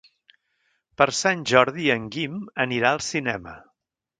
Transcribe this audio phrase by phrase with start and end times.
[1.01, 3.55] Per Sant Jordi en Guim anirà al cinema.